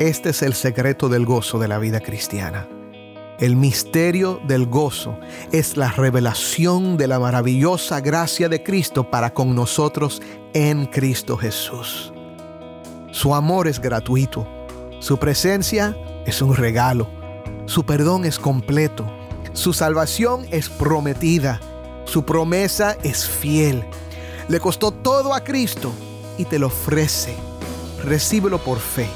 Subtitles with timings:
[0.00, 2.68] Este es el secreto del gozo de la vida cristiana.
[3.38, 5.16] El misterio del gozo
[5.52, 10.20] es la revelación de la maravillosa gracia de Cristo para con nosotros
[10.52, 12.12] en Cristo Jesús.
[13.12, 14.48] Su amor es gratuito,
[14.98, 17.06] su presencia es un regalo,
[17.66, 19.06] su perdón es completo,
[19.52, 21.60] su salvación es prometida,
[22.04, 23.84] su promesa es fiel.
[24.48, 25.92] Le costó todo a Cristo
[26.36, 27.36] y te lo ofrece.
[28.04, 29.06] Recíbelo por fe,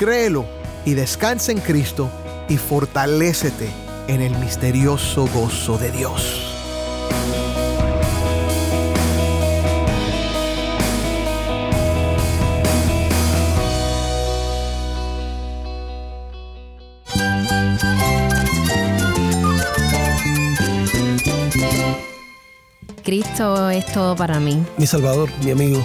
[0.00, 0.46] créelo
[0.86, 2.10] y descansa en Cristo
[2.48, 3.68] y fortalécete
[4.08, 6.46] en el misterioso gozo de Dios.
[23.04, 24.64] Cristo es todo para mí.
[24.78, 25.84] Mi Salvador, mi amigo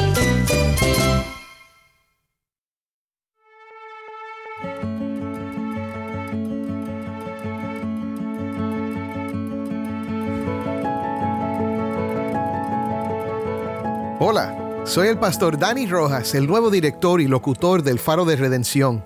[14.23, 19.03] Hola, soy el pastor Dani Rojas, el nuevo director y locutor del Faro de Redención.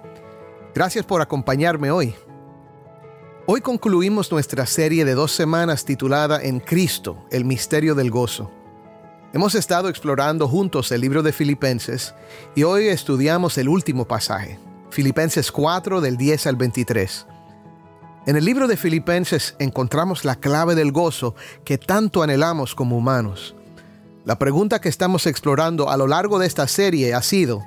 [0.73, 2.13] Gracias por acompañarme hoy.
[3.45, 8.52] Hoy concluimos nuestra serie de dos semanas titulada En Cristo, el misterio del gozo.
[9.31, 12.13] Hemos estado explorando juntos el libro de Filipenses
[12.53, 17.25] y hoy estudiamos el último pasaje, Filipenses 4 del 10 al 23.
[18.25, 23.55] En el libro de Filipenses encontramos la clave del gozo que tanto anhelamos como humanos.
[24.25, 27.63] La pregunta que estamos explorando a lo largo de esta serie ha sido,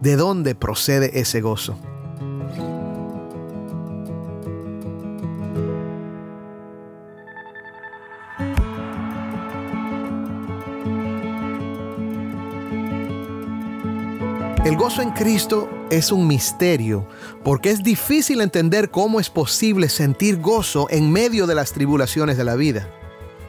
[0.00, 1.76] ¿de dónde procede ese gozo?
[14.64, 17.04] El gozo en Cristo es un misterio
[17.42, 22.44] porque es difícil entender cómo es posible sentir gozo en medio de las tribulaciones de
[22.44, 22.88] la vida,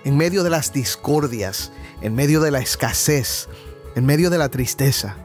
[0.06, 1.72] en medio de las discordias,
[2.02, 3.48] en medio de la escasez,
[3.96, 5.16] en medio de la tristeza,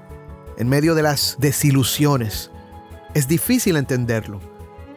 [0.57, 2.51] en medio de las desilusiones.
[3.15, 4.41] Es difícil entenderlo,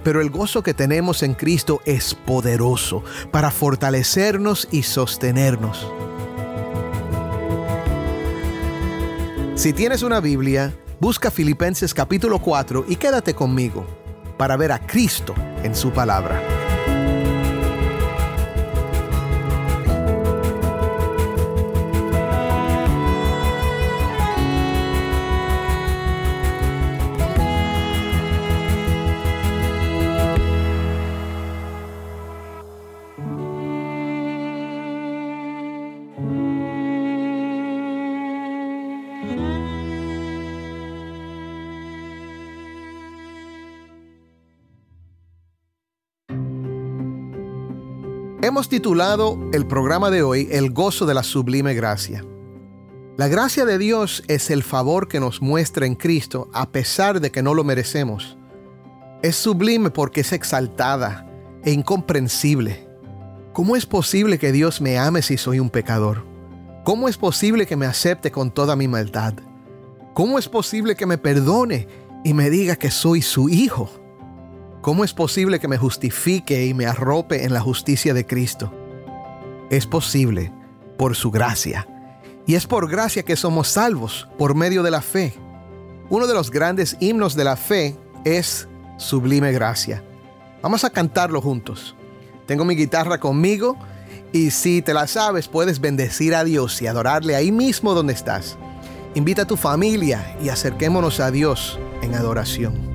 [0.03, 5.91] pero el gozo que tenemos en Cristo es poderoso para fortalecernos y sostenernos.
[9.55, 13.85] Si tienes una Biblia, busca Filipenses capítulo 4 y quédate conmigo
[14.37, 16.54] para ver a Cristo en su palabra.
[48.45, 52.23] Hemos titulado el programa de hoy El gozo de la sublime gracia.
[53.17, 57.31] La gracia de Dios es el favor que nos muestra en Cristo a pesar de
[57.31, 58.37] que no lo merecemos.
[59.23, 61.27] Es sublime porque es exaltada
[61.63, 62.87] e incomprensible.
[63.51, 66.23] ¿Cómo es posible que Dios me ame si soy un pecador?
[66.83, 69.33] ¿Cómo es posible que me acepte con toda mi maldad?
[70.13, 71.87] ¿Cómo es posible que me perdone
[72.23, 74.04] y me diga que soy su hijo?
[74.85, 78.71] ¿Cómo es posible que me justifique y me arrope en la justicia de Cristo?
[79.71, 80.53] Es posible
[80.95, 81.87] por su gracia.
[82.45, 85.33] Y es por gracia que somos salvos, por medio de la fe.
[86.11, 90.03] Uno de los grandes himnos de la fe es Sublime Gracia.
[90.61, 91.95] Vamos a cantarlo juntos.
[92.45, 93.79] Tengo mi guitarra conmigo
[94.31, 98.55] y si te la sabes puedes bendecir a Dios y adorarle ahí mismo donde estás.
[99.15, 102.94] Invita a tu familia y acerquémonos a Dios en adoración.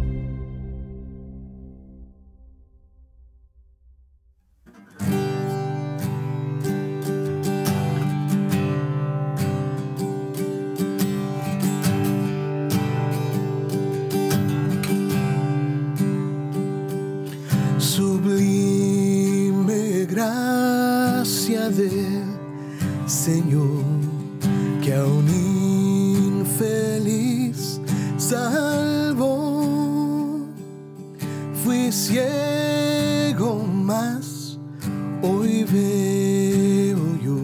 [23.10, 23.82] Señor,
[24.84, 25.26] que a un
[26.46, 27.80] infeliz
[28.16, 29.66] salvó.
[31.64, 34.60] Fui ciego, más
[35.22, 37.36] Hoy veo yo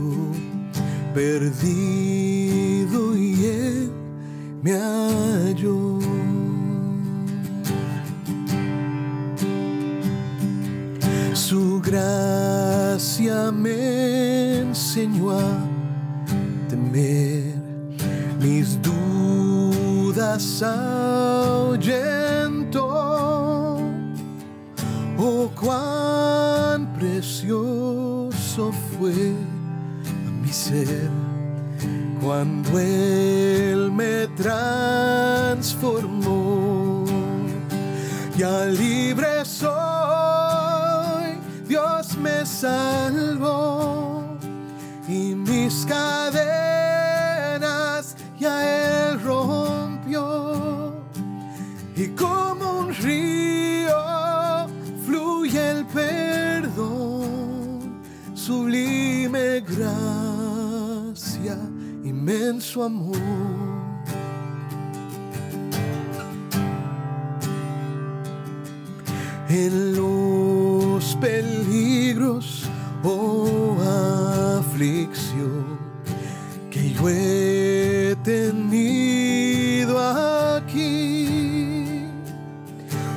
[1.12, 3.90] perdido y él
[4.62, 4.95] me halló.
[14.96, 15.58] Enseñó a
[16.70, 17.54] temer
[18.40, 21.98] mis dudas ahuyentó.
[25.18, 29.34] Oh, cuán precioso fue
[30.40, 31.10] mi ser
[32.22, 37.04] cuando Él me transformó.
[38.38, 39.66] Ya libre soy,
[41.68, 43.75] Dios me salvó
[62.26, 63.16] inmenso amor.
[69.48, 72.64] En los peligros
[73.04, 73.76] o
[74.58, 75.78] aflicción
[76.68, 79.96] que yo he tenido
[80.56, 82.08] aquí,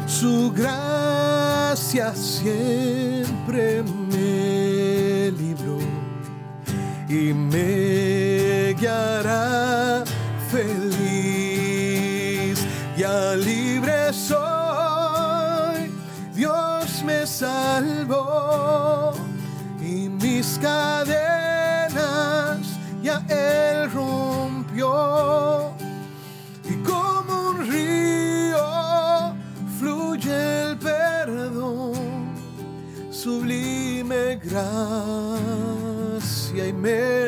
[0.06, 5.80] su gracia siempre me libró
[7.10, 8.19] y me
[9.30, 10.04] guiará
[10.50, 10.90] feliz.
[12.98, 15.92] Ya libre soy,
[16.34, 19.14] Dios me salvó
[19.80, 21.98] y mis cadenas
[23.02, 25.72] ya Él rompió.
[26.66, 29.34] Y como un río
[29.80, 32.34] fluye el perdón,
[33.12, 35.08] sublime gracia,
[36.68, 37.19] inmenso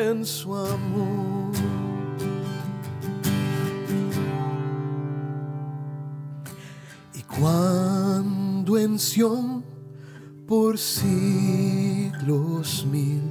[10.46, 13.22] por siglos mil.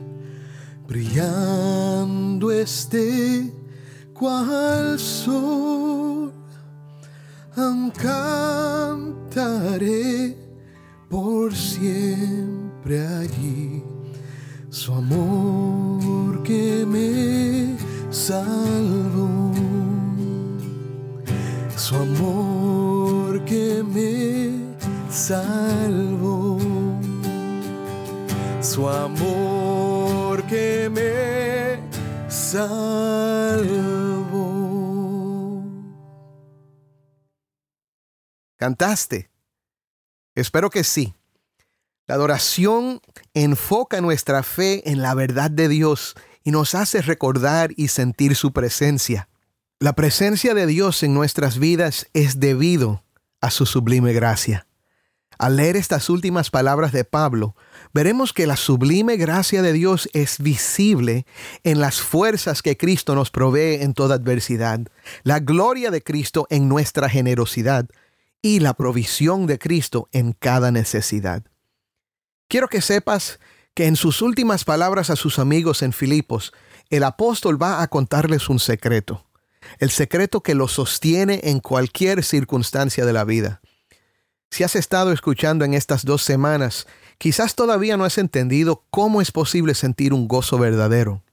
[0.87, 3.53] Brillando esté
[4.13, 6.33] cual sol,
[11.09, 13.83] por siempre allí.
[14.69, 17.77] Su amor que me
[18.09, 19.53] salvó,
[21.77, 22.60] su amor
[25.31, 26.59] salvó,
[28.61, 31.79] su amor que me
[32.29, 32.83] salvó.
[38.57, 39.31] ¿Cantaste?
[40.35, 41.15] Espero que sí.
[42.07, 42.99] La adoración
[43.33, 48.51] enfoca nuestra fe en la verdad de Dios y nos hace recordar y sentir su
[48.51, 49.29] presencia.
[49.79, 53.05] La presencia de Dios en nuestras vidas es debido
[53.39, 54.67] a su sublime gracia.
[55.41, 57.55] Al leer estas últimas palabras de Pablo,
[57.95, 61.25] veremos que la sublime gracia de Dios es visible
[61.63, 64.81] en las fuerzas que Cristo nos provee en toda adversidad,
[65.23, 67.87] la gloria de Cristo en nuestra generosidad
[68.43, 71.43] y la provisión de Cristo en cada necesidad.
[72.47, 73.39] Quiero que sepas
[73.73, 76.53] que en sus últimas palabras a sus amigos en Filipos,
[76.91, 79.25] el apóstol va a contarles un secreto,
[79.79, 83.59] el secreto que lo sostiene en cualquier circunstancia de la vida.
[84.51, 86.85] Si has estado escuchando en estas dos semanas,
[87.17, 91.23] quizás todavía no has entendido cómo es posible sentir un gozo verdadero.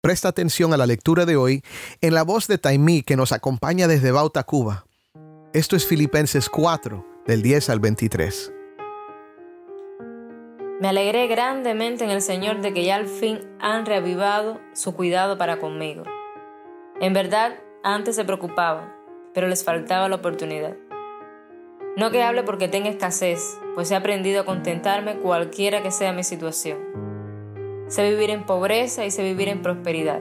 [0.00, 1.62] Presta atención a la lectura de hoy
[2.00, 4.86] en la voz de Taimí que nos acompaña desde Bauta, Cuba.
[5.52, 8.52] Esto es Filipenses 4, del 10 al 23.
[10.80, 15.36] Me alegré grandemente en el Señor de que ya al fin han reavivado su cuidado
[15.36, 16.04] para conmigo.
[17.02, 18.94] En verdad, antes se preocupaban,
[19.34, 20.74] pero les faltaba la oportunidad.
[21.96, 26.22] No que hable porque tenga escasez, pues he aprendido a contentarme cualquiera que sea mi
[26.22, 26.78] situación.
[27.88, 30.20] Sé vivir en pobreza y sé vivir en prosperidad.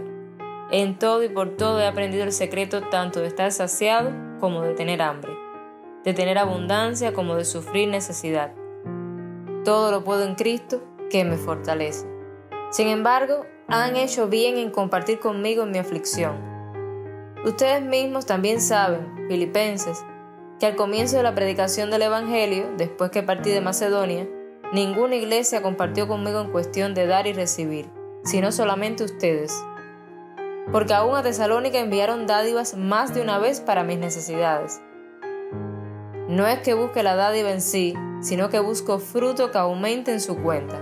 [0.72, 4.74] En todo y por todo he aprendido el secreto tanto de estar saciado como de
[4.74, 5.32] tener hambre,
[6.04, 8.52] de tener abundancia como de sufrir necesidad.
[9.64, 12.08] Todo lo puedo en Cristo que me fortalece.
[12.72, 16.36] Sin embargo, han hecho bien en compartir conmigo mi aflicción.
[17.46, 20.04] Ustedes mismos también saben, filipenses,
[20.60, 24.28] que al comienzo de la predicación del Evangelio, después que partí de Macedonia,
[24.74, 27.90] ninguna iglesia compartió conmigo en cuestión de dar y recibir,
[28.26, 29.58] sino solamente ustedes.
[30.72, 34.82] Porque aún a Tesalónica enviaron dádivas más de una vez para mis necesidades.
[36.28, 40.20] No es que busque la dádiva en sí, sino que busco fruto que aumente en
[40.20, 40.80] su cuenta.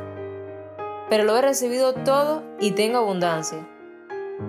[1.10, 3.66] pero lo he recibido todo y tengo abundancia.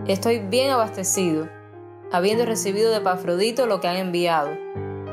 [0.06, 1.48] Estoy bien abastecido,
[2.12, 4.50] habiendo recibido de Pafrodito lo que han enviado,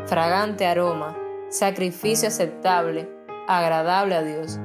[0.06, 1.18] fragante aroma,
[1.50, 3.10] sacrificio aceptable,
[3.48, 4.60] agradable a Dios.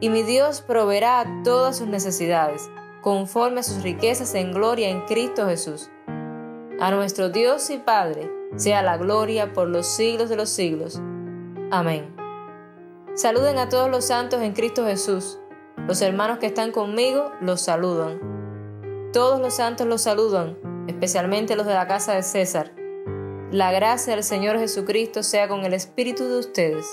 [0.00, 2.70] Y mi Dios proveerá todas sus necesidades,
[3.02, 5.90] conforme a sus riquezas en gloria en Cristo Jesús.
[6.80, 11.00] A nuestro Dios y Padre sea la gloria por los siglos de los siglos.
[11.70, 12.14] Amén.
[13.14, 15.38] Saluden a todos los santos en Cristo Jesús.
[15.86, 19.10] Los hermanos que están conmigo los saludan.
[19.12, 20.56] Todos los santos los saludan,
[20.86, 22.79] especialmente los de la casa de César.
[23.52, 26.86] La gracia del Señor Jesucristo sea con el espíritu de ustedes.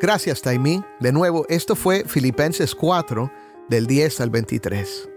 [0.00, 0.82] Gracias, Taimí.
[0.98, 3.30] De nuevo, esto fue Filipenses 4,
[3.68, 5.10] del 10 al 23.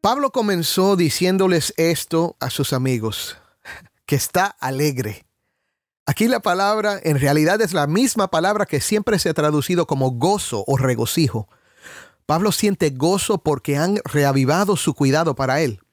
[0.00, 3.36] Pablo comenzó diciéndoles esto a sus amigos,
[4.06, 5.26] que está alegre.
[6.06, 10.12] Aquí la palabra en realidad es la misma palabra que siempre se ha traducido como
[10.12, 11.50] gozo o regocijo.
[12.24, 15.83] Pablo siente gozo porque han reavivado su cuidado para él.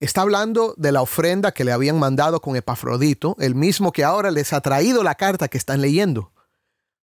[0.00, 4.30] Está hablando de la ofrenda que le habían mandado con Epafrodito, el mismo que ahora
[4.30, 6.32] les ha traído la carta que están leyendo.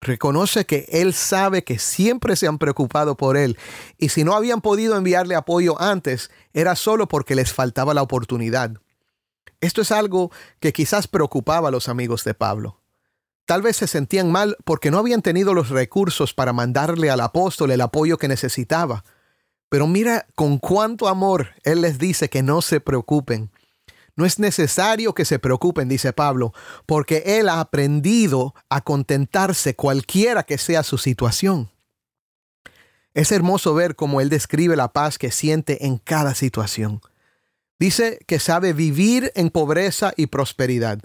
[0.03, 3.57] Reconoce que él sabe que siempre se han preocupado por él
[3.97, 8.73] y si no habían podido enviarle apoyo antes, era solo porque les faltaba la oportunidad.
[9.63, 10.31] Esto es algo
[10.61, 12.81] que quizás preocupaba a los amigos de Pablo.
[13.47, 17.71] Tal vez se sentían mal porque no habían tenido los recursos para mandarle al apóstol
[17.71, 19.05] el apoyo que necesitaba.
[19.73, 23.51] Pero mira con cuánto amor Él les dice que no se preocupen.
[24.17, 26.53] No es necesario que se preocupen, dice Pablo,
[26.85, 31.71] porque Él ha aprendido a contentarse cualquiera que sea su situación.
[33.15, 37.01] Es hermoso ver cómo Él describe la paz que siente en cada situación.
[37.79, 40.99] Dice que sabe vivir en pobreza y prosperidad.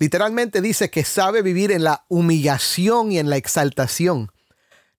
[0.00, 4.32] Literalmente dice que sabe vivir en la humillación y en la exaltación.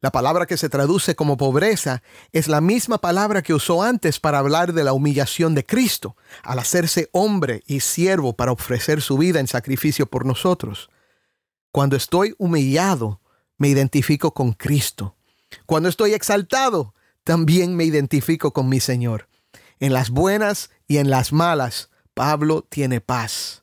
[0.03, 4.39] La palabra que se traduce como pobreza es la misma palabra que usó antes para
[4.39, 9.39] hablar de la humillación de Cristo, al hacerse hombre y siervo para ofrecer su vida
[9.39, 10.89] en sacrificio por nosotros.
[11.71, 13.21] Cuando estoy humillado,
[13.57, 15.15] me identifico con Cristo.
[15.65, 16.93] Cuando estoy exaltado,
[17.23, 19.29] también me identifico con mi Señor.
[19.79, 23.62] En las buenas y en las malas, Pablo tiene paz.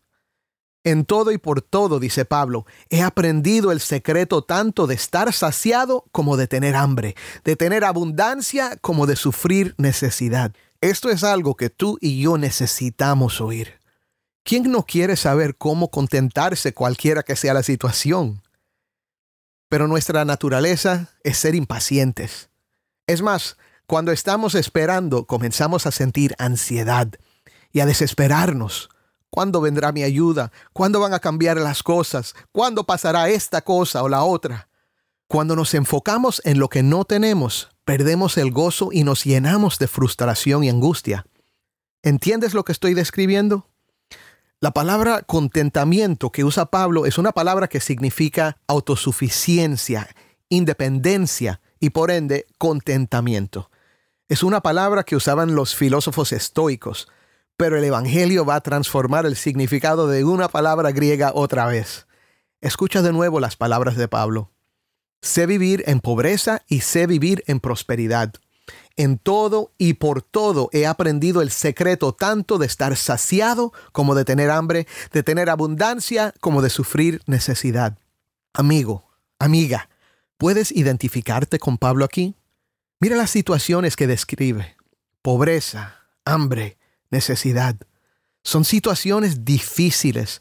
[0.82, 6.06] En todo y por todo, dice Pablo, he aprendido el secreto tanto de estar saciado
[6.10, 10.52] como de tener hambre, de tener abundancia como de sufrir necesidad.
[10.80, 13.78] Esto es algo que tú y yo necesitamos oír.
[14.42, 18.42] ¿Quién no quiere saber cómo contentarse cualquiera que sea la situación?
[19.68, 22.48] Pero nuestra naturaleza es ser impacientes.
[23.06, 27.08] Es más, cuando estamos esperando comenzamos a sentir ansiedad
[27.70, 28.88] y a desesperarnos
[29.30, 30.50] ¿Cuándo vendrá mi ayuda?
[30.72, 32.34] ¿Cuándo van a cambiar las cosas?
[32.50, 34.68] ¿Cuándo pasará esta cosa o la otra?
[35.28, 39.86] Cuando nos enfocamos en lo que no tenemos, perdemos el gozo y nos llenamos de
[39.86, 41.24] frustración y angustia.
[42.02, 43.68] ¿Entiendes lo que estoy describiendo?
[44.58, 50.08] La palabra contentamiento que usa Pablo es una palabra que significa autosuficiencia,
[50.48, 53.70] independencia y por ende contentamiento.
[54.28, 57.08] Es una palabra que usaban los filósofos estoicos
[57.60, 62.06] pero el Evangelio va a transformar el significado de una palabra griega otra vez.
[62.62, 64.50] Escucha de nuevo las palabras de Pablo.
[65.20, 68.32] Sé vivir en pobreza y sé vivir en prosperidad.
[68.96, 74.24] En todo y por todo he aprendido el secreto tanto de estar saciado como de
[74.24, 77.98] tener hambre, de tener abundancia como de sufrir necesidad.
[78.54, 79.04] Amigo,
[79.38, 79.90] amiga,
[80.38, 82.34] ¿puedes identificarte con Pablo aquí?
[83.00, 84.76] Mira las situaciones que describe.
[85.20, 86.78] Pobreza, hambre,
[87.10, 87.76] necesidad.
[88.42, 90.40] Son situaciones difíciles,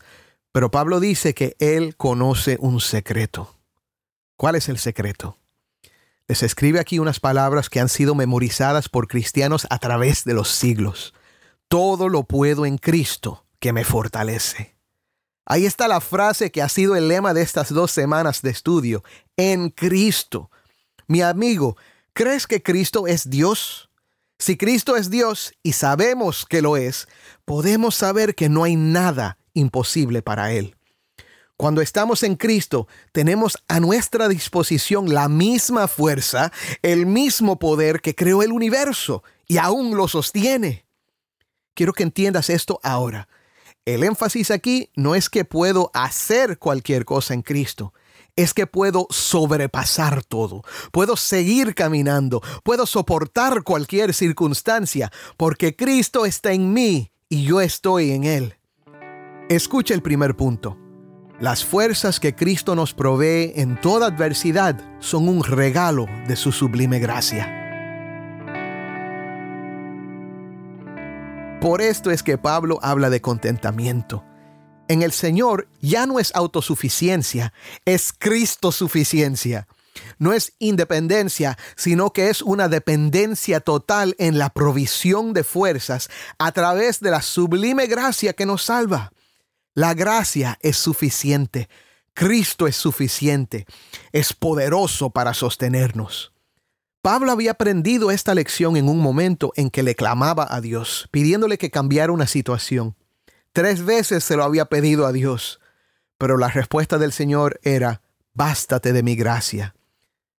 [0.51, 3.55] pero Pablo dice que él conoce un secreto.
[4.37, 5.37] ¿Cuál es el secreto?
[6.27, 10.49] Les escribe aquí unas palabras que han sido memorizadas por cristianos a través de los
[10.49, 11.13] siglos.
[11.67, 14.75] Todo lo puedo en Cristo que me fortalece.
[15.45, 19.03] Ahí está la frase que ha sido el lema de estas dos semanas de estudio.
[19.35, 20.51] En Cristo.
[21.07, 21.75] Mi amigo,
[22.13, 23.88] ¿crees que Cristo es Dios?
[24.41, 27.09] Si Cristo es Dios y sabemos que lo es,
[27.43, 30.77] podemos saber que no hay nada imposible para Él.
[31.57, 38.15] Cuando estamos en Cristo, tenemos a nuestra disposición la misma fuerza, el mismo poder que
[38.15, 40.85] creó el universo y aún lo sostiene.
[41.73, 43.27] Quiero que entiendas esto ahora.
[43.83, 47.93] El énfasis aquí no es que puedo hacer cualquier cosa en Cristo,
[48.35, 56.51] es que puedo sobrepasar todo, puedo seguir caminando, puedo soportar cualquier circunstancia, porque Cristo está
[56.51, 58.55] en mí y yo estoy en Él.
[59.49, 60.77] Escucha el primer punto.
[61.39, 66.99] Las fuerzas que Cristo nos provee en toda adversidad son un regalo de su sublime
[66.99, 67.55] gracia.
[71.61, 74.23] Por esto es que Pablo habla de contentamiento.
[74.89, 77.53] En el Señor ya no es autosuficiencia,
[77.85, 79.67] es Cristo suficiencia.
[80.17, 86.51] No es independencia, sino que es una dependencia total en la provisión de fuerzas a
[86.53, 89.11] través de la sublime gracia que nos salva.
[89.75, 91.69] La gracia es suficiente.
[92.15, 93.67] Cristo es suficiente.
[94.11, 96.33] Es poderoso para sostenernos.
[97.03, 101.59] Pablo había aprendido esta lección en un momento en que le clamaba a Dios, pidiéndole
[101.59, 102.95] que cambiara una situación.
[103.51, 105.59] Tres veces se lo había pedido a Dios,
[106.17, 108.01] pero la respuesta del Señor era,
[108.33, 109.75] bástate de mi gracia.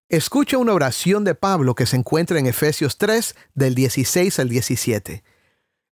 [0.09, 5.23] Escucha una oración de Pablo que se encuentra en Efesios 3 del 16 al 17.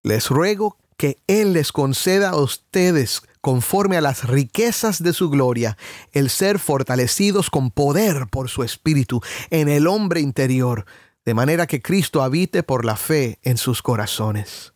[0.03, 5.77] Les ruego que Él les conceda a ustedes, conforme a las riquezas de su gloria,
[6.11, 9.21] el ser fortalecidos con poder por su Espíritu
[9.51, 10.85] en el hombre interior,
[11.23, 14.73] de manera que Cristo habite por la fe en sus corazones.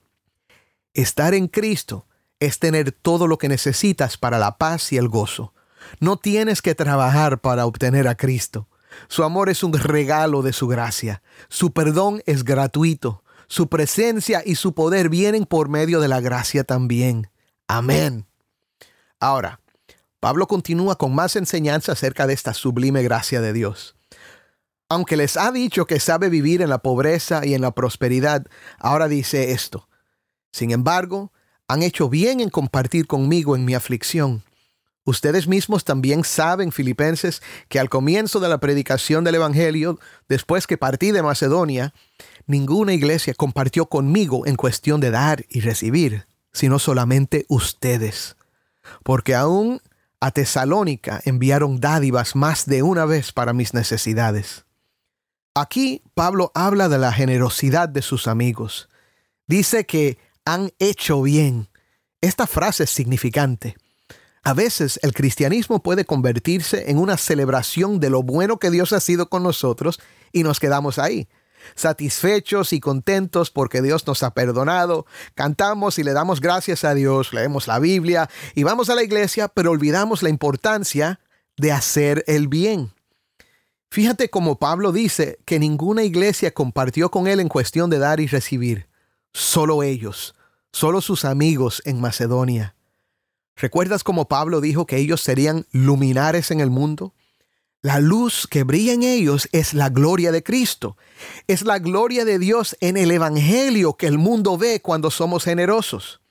[0.93, 2.05] Estar en Cristo
[2.41, 5.53] es tener todo lo que necesitas para la paz y el gozo.
[5.99, 8.67] No tienes que trabajar para obtener a Cristo.
[9.07, 11.21] Su amor es un regalo de su gracia.
[11.49, 13.23] Su perdón es gratuito.
[13.47, 17.29] Su presencia y su poder vienen por medio de la gracia también.
[17.67, 18.25] Amén.
[19.19, 19.59] Ahora,
[20.19, 23.95] Pablo continúa con más enseñanza acerca de esta sublime gracia de Dios.
[24.89, 28.47] Aunque les ha dicho que sabe vivir en la pobreza y en la prosperidad,
[28.79, 29.87] ahora dice esto.
[30.51, 31.31] Sin embargo,
[31.71, 34.43] han hecho bien en compartir conmigo en mi aflicción.
[35.05, 39.97] Ustedes mismos también saben, filipenses, que al comienzo de la predicación del Evangelio,
[40.27, 41.93] después que partí de Macedonia,
[42.45, 48.35] ninguna iglesia compartió conmigo en cuestión de dar y recibir, sino solamente ustedes.
[49.03, 49.81] Porque aún
[50.19, 54.65] a Tesalónica enviaron dádivas más de una vez para mis necesidades.
[55.55, 58.89] Aquí Pablo habla de la generosidad de sus amigos.
[59.47, 61.69] Dice que han hecho bien.
[62.21, 63.75] Esta frase es significante.
[64.43, 68.99] A veces el cristianismo puede convertirse en una celebración de lo bueno que Dios ha
[68.99, 69.99] sido con nosotros
[70.31, 71.27] y nos quedamos ahí
[71.75, 77.33] satisfechos y contentos porque Dios nos ha perdonado, cantamos y le damos gracias a Dios,
[77.33, 81.19] leemos la Biblia y vamos a la iglesia, pero olvidamos la importancia
[81.57, 82.91] de hacer el bien.
[83.89, 88.27] Fíjate como Pablo dice que ninguna iglesia compartió con él en cuestión de dar y
[88.27, 88.87] recibir,
[89.33, 90.35] solo ellos,
[90.71, 92.75] solo sus amigos en Macedonia.
[93.55, 97.13] ¿Recuerdas cómo Pablo dijo que ellos serían luminares en el mundo?
[97.83, 100.97] La luz que brilla en ellos es la gloria de Cristo.
[101.47, 106.21] Es la gloria de Dios en el Evangelio que el mundo ve cuando somos generosos.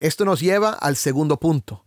[0.00, 1.84] Esto nos lleva al segundo punto.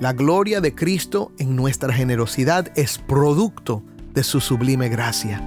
[0.00, 3.82] La gloria de Cristo en nuestra generosidad es producto
[4.14, 5.42] de su sublime gracia.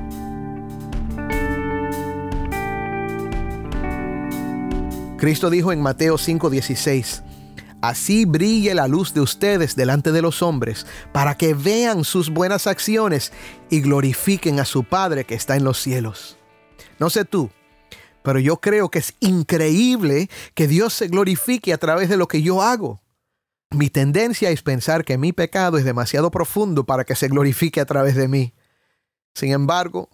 [5.20, 7.24] Cristo dijo en Mateo 5:16,
[7.82, 12.68] Así brille la luz de ustedes delante de los hombres, para que vean sus buenas
[12.68, 13.34] acciones
[13.70, 16.38] y glorifiquen a su Padre que está en los cielos.
[17.00, 17.50] No sé tú,
[18.24, 22.42] pero yo creo que es increíble que Dios se glorifique a través de lo que
[22.42, 23.02] yo hago.
[23.72, 27.86] Mi tendencia es pensar que mi pecado es demasiado profundo para que se glorifique a
[27.86, 28.54] través de mí.
[29.34, 30.10] Sin embargo,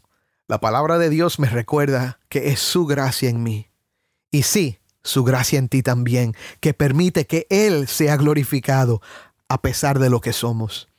[0.48, 3.70] la palabra de Dios me recuerda que es su gracia en mí.
[4.32, 9.02] Y sí, su gracia en ti también, que permite que Él sea glorificado
[9.48, 10.90] a pesar de lo que somos.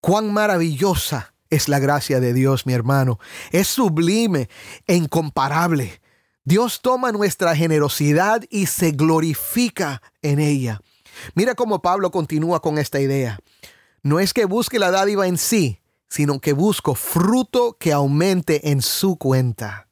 [0.00, 3.20] Cuán maravillosa es la gracia de Dios, mi hermano.
[3.52, 4.48] Es sublime
[4.86, 6.00] e incomparable.
[6.44, 10.80] Dios toma nuestra generosidad y se glorifica en ella.
[11.34, 13.38] Mira cómo Pablo continúa con esta idea.
[14.02, 18.82] No es que busque la dádiva en sí, sino que busco fruto que aumente en
[18.82, 19.88] su cuenta.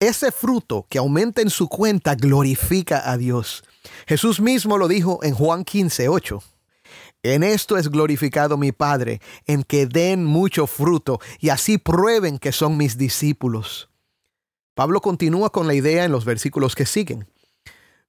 [0.00, 3.62] Ese fruto que aumenta en su cuenta glorifica a Dios.
[4.06, 6.42] Jesús mismo lo dijo en Juan 15, 8.
[7.22, 12.50] En esto es glorificado mi Padre, en que den mucho fruto y así prueben que
[12.50, 13.90] son mis discípulos.
[14.74, 17.28] Pablo continúa con la idea en los versículos que siguen.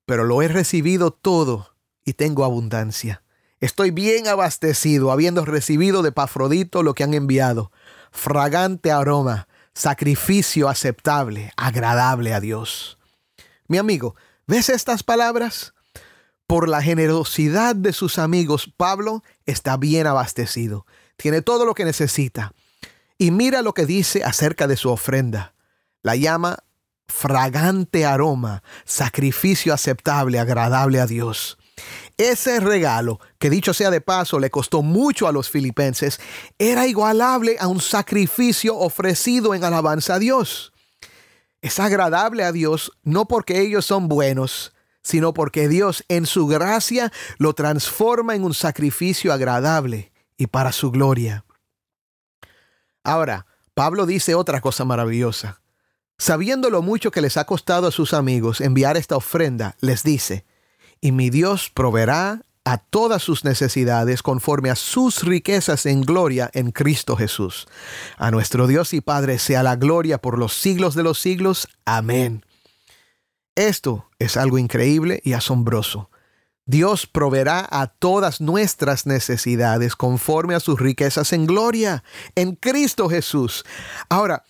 [0.06, 1.76] Pero lo he recibido todo
[2.06, 3.22] y tengo abundancia.
[3.60, 7.70] Estoy bien abastecido, habiendo recibido de Pafrodito lo que han enviado,
[8.12, 12.98] fragante aroma sacrificio aceptable, agradable a Dios.
[13.68, 14.16] Mi amigo,
[14.48, 15.74] ¿ves estas palabras?
[16.48, 22.54] Por la generosidad de sus amigos, Pablo está bien abastecido, tiene todo lo que necesita.
[23.18, 25.54] Y mira lo que dice acerca de su ofrenda.
[26.02, 26.64] La llama
[27.08, 31.58] fragante aroma, sacrificio aceptable, agradable a Dios.
[32.18, 36.20] Ese regalo, que dicho sea de paso le costó mucho a los filipenses,
[36.60, 40.74] era igualable a un sacrificio ofrecido en alabanza a Dios.
[41.62, 47.12] Es agradable a Dios no porque ellos son buenos, sino porque Dios en su gracia
[47.38, 51.46] lo transforma en un sacrificio agradable y para su gloria.
[53.04, 55.62] Ahora, Pablo dice otra cosa maravillosa.
[56.18, 60.46] Sabiendo lo mucho que les ha costado a sus amigos enviar esta ofrenda, les dice,
[61.02, 66.72] y mi Dios proveerá a todas sus necesidades conforme a sus riquezas en gloria en
[66.72, 67.68] Cristo Jesús.
[68.18, 71.68] A nuestro Dios y Padre sea la gloria por los siglos de los siglos.
[71.86, 72.46] Amén.
[73.56, 76.10] Esto es algo increíble y asombroso.
[76.68, 82.04] Dios proveerá a todas nuestras necesidades conforme a sus riquezas en gloria,
[82.36, 83.66] en Cristo Jesús.
[84.08, 84.44] Ahora,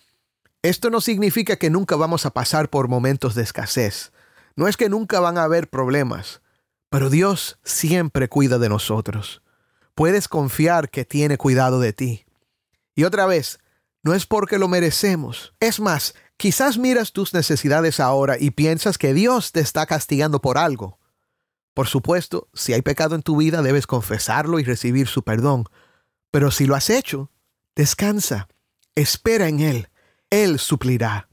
[0.61, 4.11] esto no significa que nunca vamos a pasar por momentos de escasez.
[4.55, 6.41] No es que nunca van a haber problemas,
[6.89, 9.41] pero Dios siempre cuida de nosotros.
[9.95, 12.25] Puedes confiar que tiene cuidado de ti.
[12.95, 13.59] Y otra vez,
[14.03, 15.53] no es porque lo merecemos.
[15.59, 20.57] Es más, quizás miras tus necesidades ahora y piensas que Dios te está castigando por
[20.57, 20.99] algo.
[21.73, 25.65] Por supuesto, si hay pecado en tu vida debes confesarlo y recibir su perdón.
[26.29, 27.31] Pero si lo has hecho,
[27.75, 28.49] descansa,
[28.95, 29.89] espera en Él,
[30.29, 31.30] Él suplirá.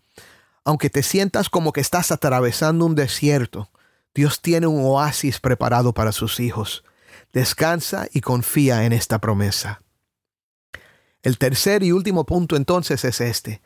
[0.69, 3.71] Aunque te sientas como que estás atravesando un desierto,
[4.15, 6.85] Dios tiene un oasis preparado para sus hijos.
[7.33, 9.81] Descansa y confía en esta promesa.
[11.23, 13.63] El tercer y último punto entonces es este.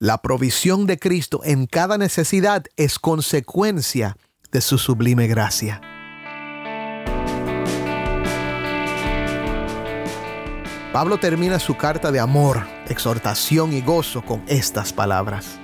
[0.00, 4.16] La provisión de Cristo en cada necesidad es consecuencia
[4.50, 5.80] de su sublime gracia.
[10.92, 15.59] Pablo termina su carta de amor, exhortación y gozo con estas palabras.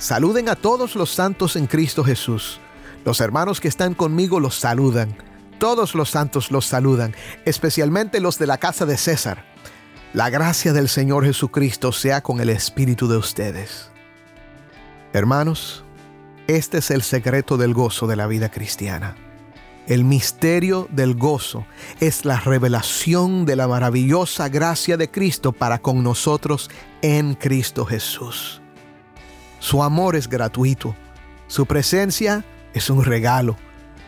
[0.00, 2.58] Saluden a todos los santos en Cristo Jesús.
[3.04, 5.14] Los hermanos que están conmigo los saludan.
[5.58, 9.44] Todos los santos los saludan, especialmente los de la casa de César.
[10.14, 13.90] La gracia del Señor Jesucristo sea con el espíritu de ustedes.
[15.12, 15.84] Hermanos,
[16.46, 19.16] este es el secreto del gozo de la vida cristiana.
[19.86, 21.66] El misterio del gozo
[22.00, 26.70] es la revelación de la maravillosa gracia de Cristo para con nosotros
[27.02, 28.62] en Cristo Jesús.
[29.60, 30.96] Su amor es gratuito,
[31.46, 32.44] su presencia
[32.74, 33.56] es un regalo,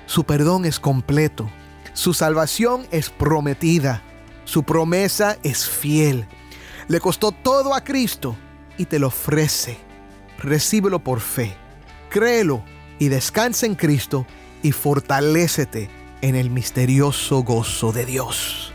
[0.06, 1.48] su perdón es completo,
[1.92, 4.02] su salvación es prometida
[4.44, 6.26] su promesa es fiel.
[6.88, 8.36] Le costó todo a Cristo
[8.76, 9.78] y te lo ofrece.
[10.38, 11.56] Recíbelo por fe.
[12.10, 12.62] Créelo
[12.98, 14.26] y descansa en Cristo
[14.62, 15.88] y fortalécete
[16.20, 18.72] en el misterioso gozo de Dios.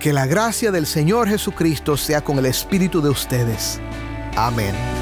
[0.00, 3.80] Que la gracia del Señor Jesucristo sea con el Espíritu de ustedes.
[4.36, 4.95] Amén.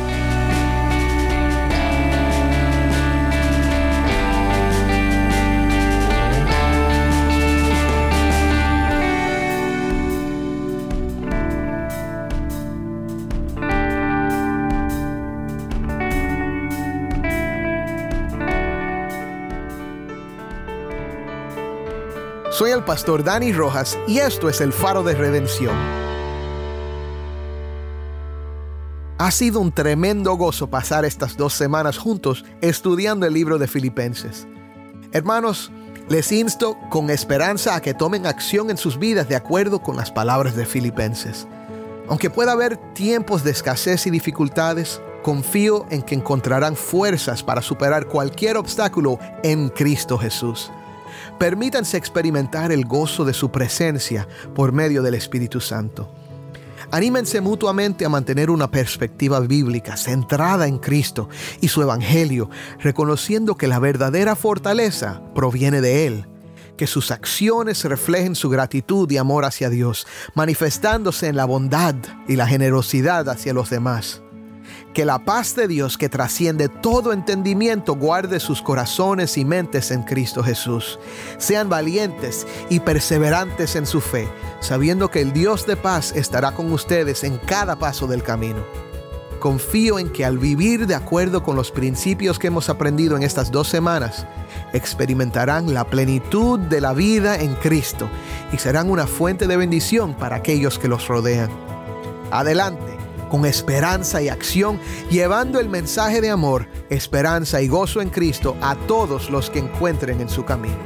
[22.85, 25.75] Pastor Dani Rojas y esto es el faro de redención.
[29.17, 34.47] Ha sido un tremendo gozo pasar estas dos semanas juntos estudiando el libro de Filipenses.
[35.13, 35.73] Hermanos,
[36.11, 40.11] les insto con esperanza a que tomen acción en sus vidas de acuerdo con las
[40.11, 41.47] palabras de Filipenses.
[42.07, 48.09] Aunque pueda haber tiempos de escasez y dificultades, confío en que encontrarán fuerzas para superar
[48.09, 50.71] cualquier obstáculo en Cristo Jesús.
[51.39, 56.11] Permítanse experimentar el gozo de su presencia por medio del Espíritu Santo.
[56.91, 61.29] Anímense mutuamente a mantener una perspectiva bíblica centrada en Cristo
[61.61, 62.51] y su Evangelio,
[62.81, 66.27] reconociendo que la verdadera fortaleza proviene de Él,
[66.77, 71.95] que sus acciones reflejen su gratitud y amor hacia Dios, manifestándose en la bondad
[72.29, 74.24] y la generosidad hacia los demás.
[74.93, 80.03] Que la paz de Dios que trasciende todo entendimiento guarde sus corazones y mentes en
[80.03, 80.99] Cristo Jesús.
[81.39, 84.29] Sean valientes y perseverantes en su fe,
[84.61, 88.65] sabiendo que el Dios de paz estará con ustedes en cada paso del camino.
[89.41, 93.51] Confío en que al vivir de acuerdo con los principios que hemos aprendido en estas
[93.51, 94.27] dos semanas,
[94.73, 98.09] experimentarán la plenitud de la vida en Cristo
[98.53, 101.51] y serán una fuente de bendición para aquellos que los rodean.
[102.31, 103.04] Adelante
[103.35, 104.79] con esperanza y acción,
[105.11, 110.21] llevando el mensaje de amor, esperanza y gozo en Cristo a todos los que encuentren
[110.21, 110.79] en su camino.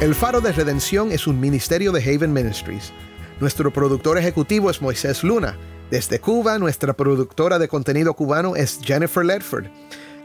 [0.00, 2.92] El Faro de Redención es un ministerio de Haven Ministries.
[3.38, 5.56] Nuestro productor ejecutivo es Moisés Luna
[5.88, 9.66] Desde Cuba, nuestra productora de contenido cubano es Jennifer Ledford.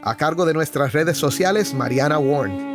[0.02, 2.70] A cargo de nuestras redes sociales, Mariana Warren.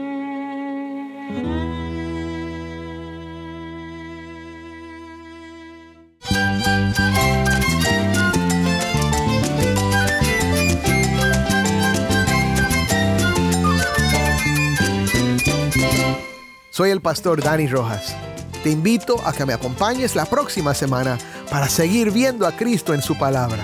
[16.70, 18.16] Soy el pastor Dani Rojas.
[18.62, 21.18] Te invito a que me acompañes la próxima semana
[21.50, 23.64] para seguir viendo a Cristo en su palabra.